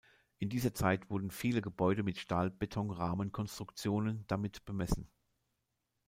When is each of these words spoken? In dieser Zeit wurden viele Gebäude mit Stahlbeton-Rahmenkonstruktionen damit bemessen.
In 0.39 0.49
dieser 0.49 0.73
Zeit 0.73 1.11
wurden 1.11 1.29
viele 1.29 1.61
Gebäude 1.61 2.01
mit 2.01 2.17
Stahlbeton-Rahmenkonstruktionen 2.17 4.23
damit 4.25 4.65
bemessen. 4.65 5.11